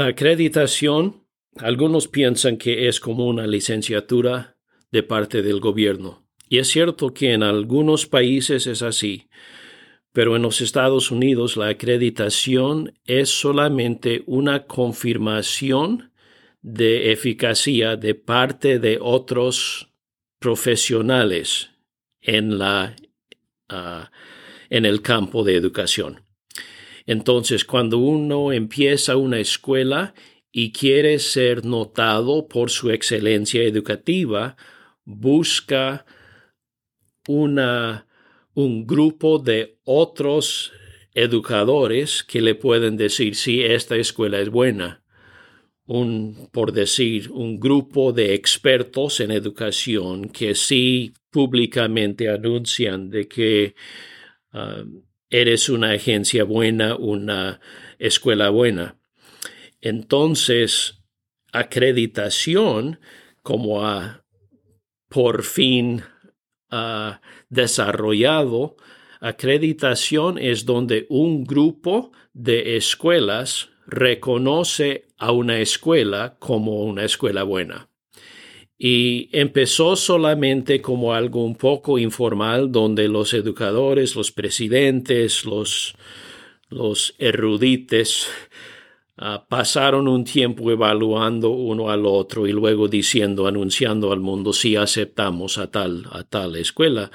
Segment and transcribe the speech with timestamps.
[0.00, 1.26] La acreditación,
[1.58, 4.56] algunos piensan que es como una licenciatura
[4.90, 6.26] de parte del gobierno.
[6.48, 9.28] Y es cierto que en algunos países es así,
[10.14, 16.12] pero en los Estados Unidos la acreditación es solamente una confirmación
[16.62, 19.92] de eficacia de parte de otros
[20.38, 21.72] profesionales
[22.22, 22.96] en, la,
[23.68, 24.10] ah,
[24.70, 26.29] en el campo de educación.
[27.10, 30.14] Entonces, cuando uno empieza una escuela
[30.52, 34.56] y quiere ser notado por su excelencia educativa,
[35.04, 36.06] busca
[37.26, 38.06] una,
[38.54, 40.72] un grupo de otros
[41.12, 45.02] educadores que le pueden decir si esta escuela es buena.
[45.86, 53.74] Un, por decir, un grupo de expertos en educación que sí públicamente anuncian de que
[54.52, 54.84] ah,
[55.30, 57.60] eres una agencia buena, una
[57.98, 58.98] escuela buena.
[59.80, 61.02] Entonces,
[61.52, 63.00] acreditación,
[63.42, 64.24] como ha
[65.08, 66.02] por fin
[67.48, 68.76] desarrollado,
[69.20, 77.89] acreditación es donde un grupo de escuelas reconoce a una escuela como una escuela buena.
[78.82, 85.94] Y empezó solamente como algo un poco informal, donde los educadores, los presidentes, los,
[87.18, 88.26] erudites
[89.18, 94.76] ah, pasaron un tiempo evaluando uno al otro y luego diciendo, anunciando al mundo si
[94.76, 97.10] aceptamos a tal, a tal escuela.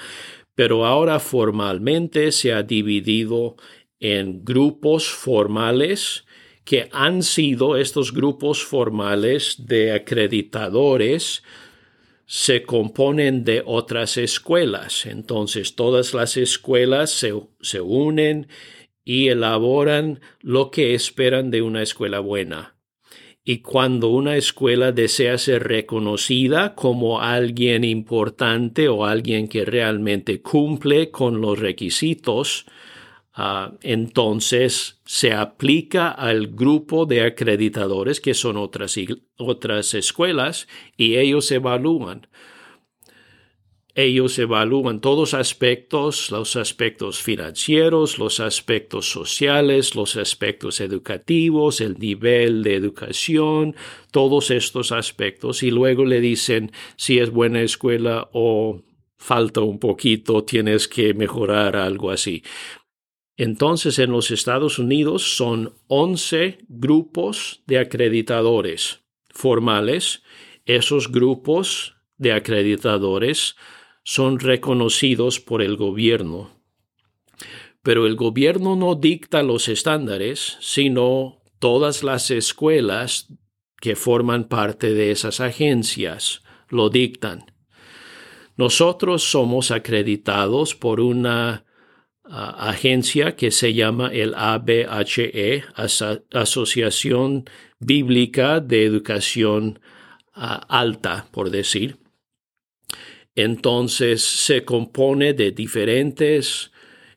[0.53, 3.55] Pero ahora formalmente se ha dividido
[3.99, 6.25] en grupos formales
[6.65, 11.43] que han sido estos grupos formales de acreditadores
[12.25, 15.05] se componen de otras escuelas.
[15.05, 18.47] Entonces todas las escuelas se, se, unen
[19.03, 22.75] y elaboran lo que esperan de una escuela buena.
[23.43, 31.11] Y cuando una escuela desea ser reconocida como alguien importante o alguien que realmente cumple
[31.11, 32.65] con los requisitos,
[33.37, 38.95] Ah, entonces se aplica al grupo de acreditadores que son otras,
[39.37, 42.27] otras escuelas y ellos evalúan.
[43.93, 52.63] Ellos evalúan todos aspectos, los aspectos financieros, los aspectos sociales, los aspectos educativos, el nivel
[52.63, 53.75] de educación,
[54.11, 58.81] todos estos aspectos y luego le dicen si es buena escuela o
[59.17, 62.43] falta un poquito, tienes que mejorar algo así.
[63.37, 70.23] Entonces, en los Estados Unidos son 11 grupos de acreditadores formales.
[70.65, 73.55] Esos grupos de acreditadores
[74.03, 76.51] son reconocidos por el gobierno.
[77.81, 83.27] Pero el gobierno no dicta los estándares, sino todas las escuelas
[83.81, 87.45] que forman parte de esas agencias lo dictan.
[88.57, 91.65] Nosotros somos acreditados por una
[92.29, 95.63] agencia que se llama el ABHE,
[96.31, 97.45] Asociación
[97.79, 99.79] Bíblica de Educación
[100.33, 101.97] Alta, por decir.
[103.35, 106.71] Entonces se compone de diferentes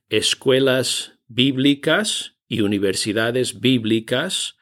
[0.09, 4.57] escuelas bíblicas y universidades bíblicas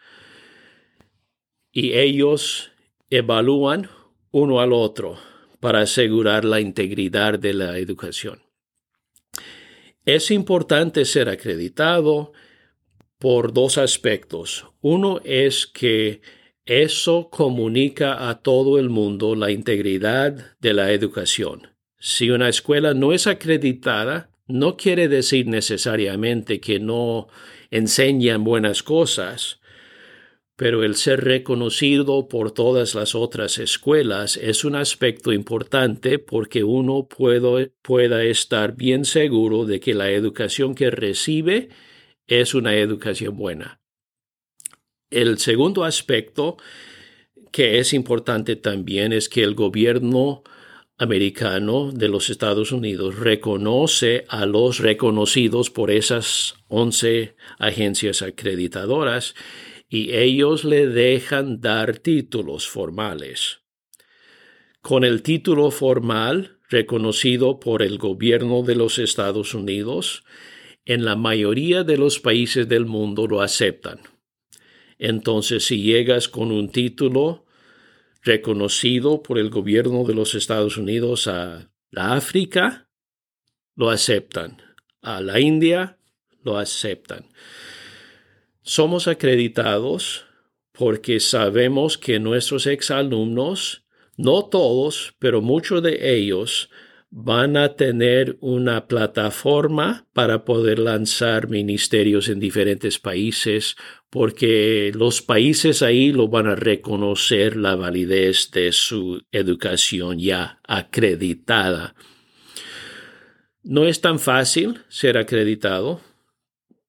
[1.73, 2.73] y ellos
[3.11, 3.89] evalúan
[4.31, 5.19] uno al otro
[5.61, 8.46] para asegurar la integridad de la educación.
[10.07, 12.33] Es importante ser acreditado
[13.19, 14.65] por dos aspectos.
[14.81, 16.21] Uno es que
[16.65, 21.75] eso comunica a todo el mundo la integridad de la educación.
[21.99, 27.27] Si una escuela no es acreditada, no quiere decir necesariamente que no
[27.73, 29.61] enseñan buenas cosas,
[30.57, 37.07] pero el ser reconocido por todas las otras escuelas es un aspecto importante porque uno
[37.07, 41.69] pueda estar bien seguro de que la educación que recibe
[42.27, 43.81] es una educación buena.
[45.11, 46.57] El segundo aspecto
[47.53, 50.43] que es importante también es que el gobierno
[50.99, 59.35] americano de los Estados Unidos reconoce a los reconocidos por esas 11 agencias acreditadoras
[59.89, 63.61] y ellos le dejan dar títulos formales.
[64.81, 70.25] Con el título formal reconocido por el gobierno de los Estados Unidos,
[70.85, 74.01] en la mayoría de los países del mundo lo aceptan.
[74.99, 77.45] Entonces, si llegas con un título
[78.23, 82.89] reconocido por el gobierno de los Estados Unidos a la África,
[83.75, 84.63] lo aceptan.
[85.03, 85.99] A la India,
[86.43, 87.27] lo aceptan.
[88.69, 90.27] Somos acreditados
[90.73, 93.85] porque sabemos que nuestros exalumnos,
[94.17, 96.69] no todos, pero muchos de ellos,
[97.09, 103.77] van a tener una plataforma para poder lanzar ministerios en diferentes países,
[104.11, 111.95] porque los países ahí lo van a reconocer la validez de su educación ya acreditada.
[113.63, 116.01] No es tan fácil ser acreditado,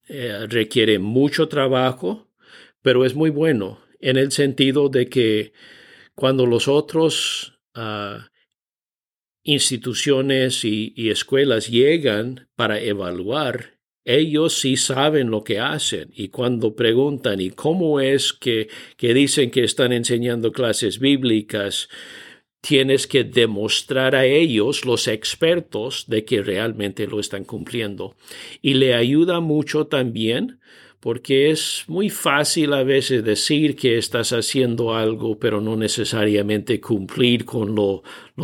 [0.09, 2.27] eh, requiere mucho trabajo,
[2.81, 5.53] pero es muy bueno en el sentido de que
[6.15, 8.29] cuando los otros ah,
[9.43, 16.11] instituciones y, escuelas llegan para evaluar, ellos sí saben lo que hacen.
[16.13, 21.89] Y cuando preguntan y cómo es que, que dicen que están enseñando clases bíblicas,
[22.61, 28.15] tienes que demostrar a ellos, los expertos, de que realmente lo están cumpliendo.
[28.61, 30.59] Y le ayuda mucho también
[30.99, 37.45] porque es muy fácil a veces decir que estás haciendo algo, pero no necesariamente cumplir
[37.45, 38.03] con lo,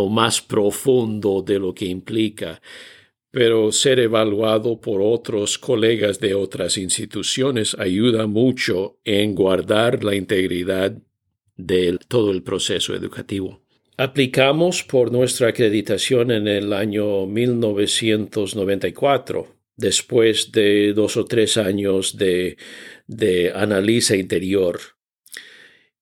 [0.10, 2.62] más profundo de lo que implica.
[3.32, 10.96] Pero ser evaluado por otros colegas de otras instituciones ayuda mucho en guardar la integridad
[11.58, 13.63] de todo el proceso educativo.
[13.98, 22.58] Aplicamos por nuestra acreditación en el año 1994 después de dos o tres años de,
[23.06, 24.80] de análisis interior.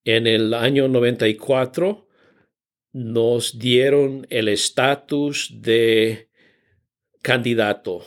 [0.05, 2.07] En el año 94
[2.93, 6.29] nos dieron el estatus de
[7.21, 8.05] candidato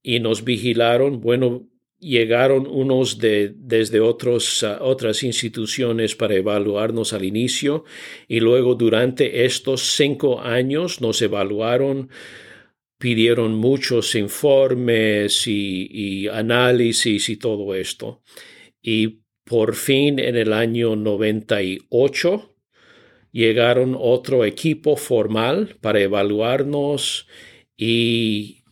[0.00, 1.68] y nos vigilaron, bueno,
[1.98, 7.84] llegaron unos de, desde ah, otras instituciones para evaluarnos al inicio
[8.28, 12.10] y luego durante estos cinco años nos evaluaron
[12.98, 18.22] pidieron muchos informes y, análisis y todo esto.
[18.82, 22.54] Y por fin en el año 98
[23.32, 27.28] llegaron otro equipo formal para evaluarnos
[27.76, 28.62] y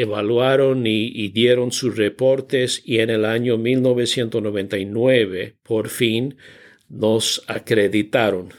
[0.00, 6.36] evaluaron y, dieron sus reportes y en el año 1999 por fin
[6.88, 8.52] nos acreditaron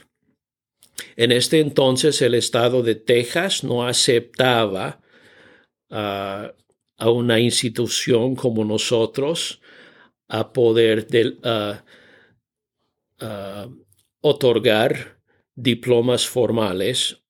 [1.16, 5.00] en este entonces el estado de Texas no aceptaba
[5.90, 6.52] ah,
[6.96, 9.60] a una institución como nosotros
[10.28, 11.06] a poder
[11.42, 11.84] ah,
[13.20, 13.68] ah,
[14.20, 15.20] otorgar
[15.54, 17.22] diplomas formales.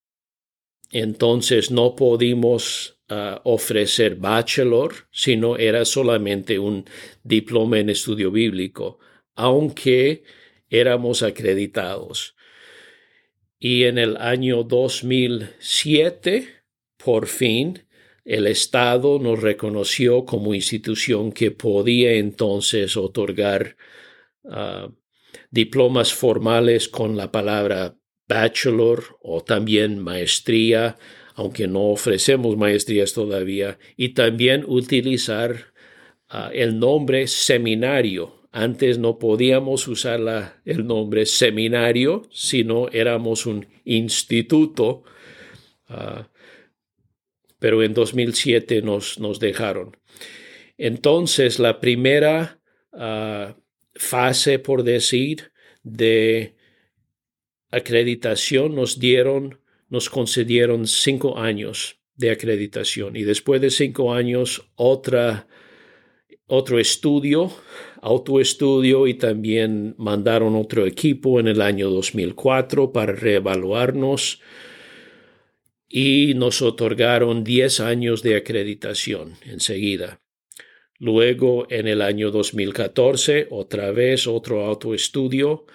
[0.92, 2.99] Entonces no pudimos
[3.44, 6.84] ofrecer bachelor, sino era solamente un
[7.24, 8.98] diploma en estudio bíblico,
[9.34, 10.22] aunque
[10.68, 12.36] éramos acreditados.
[13.58, 16.48] Y en el año 2007,
[16.96, 17.84] por fin,
[18.24, 23.76] el Estado nos reconoció como institución que podía entonces otorgar
[24.48, 24.88] ah,
[25.50, 27.96] diplomas formales con la palabra
[28.28, 30.96] bachelor o también maestría,
[31.34, 35.72] aunque no ofrecemos maestrías todavía, y también utilizar
[36.28, 45.04] ah, el nombre seminario antes no podíamos usar el nombre seminario, sino éramos un instituto,
[45.88, 46.28] ah,
[47.60, 49.96] pero en 2007 nos, nos, dejaron.
[50.78, 52.60] Entonces, la primera
[52.92, 53.56] ah,
[53.94, 55.52] fase, por decir,
[55.84, 56.56] de
[57.70, 59.59] acreditación nos dieron,
[59.90, 65.46] nos concedieron cinco años de acreditación y después de cinco años otra
[66.52, 67.52] otro estudio,
[68.02, 74.40] autoestudio y también mandaron otro equipo en el año 2004 para reevaluarnos
[75.88, 80.20] y nos otorgaron 10 años de acreditación enseguida.
[80.98, 85.66] Luego, en el año 2014, otra vez otro autoestudio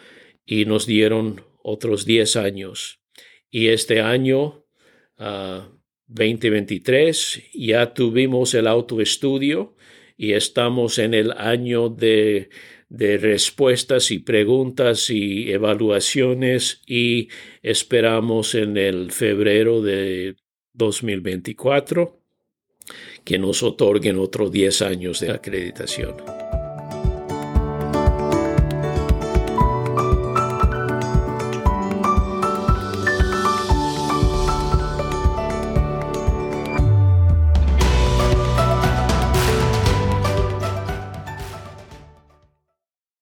[0.45, 2.99] y nos dieron otros 10 años.
[3.55, 4.65] Y este año,
[5.17, 9.77] 2023, ah, ya tuvimos el autoestudio
[10.17, 12.49] y estamos en el año de,
[12.89, 17.29] de respuestas y preguntas y evaluaciones y
[17.61, 20.35] esperamos en el febrero de
[20.73, 22.19] 2024
[23.23, 26.34] que nos otorguen otros 10 años de acreditación.